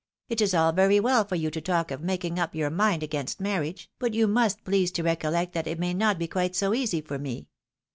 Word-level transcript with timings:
"It 0.29 0.41
is 0.41 0.55
all 0.55 0.71
very 0.71 0.99
well 0.99 1.25
for 1.25 1.35
you 1.35 1.51
to 1.51 1.61
talk 1.61 1.91
of 1.91 2.01
making 2.01 2.39
up 2.39 2.55
your 2.55 2.71
mind 2.71 3.03
against 3.03 3.39
marriage, 3.39 3.87
but 3.99 4.15
you 4.15 4.27
must 4.27 4.63
please 4.63 4.91
to 4.93 5.03
recoUeet 5.03 5.51
that 5.51 5.67
it 5.67 5.77
may 5.77 5.93
not 5.93 6.17
be 6.17 6.27
quite 6.27 6.55
so 6.55 6.73
easy 6.73 7.01
for 7.01 7.19
me. 7.19 7.49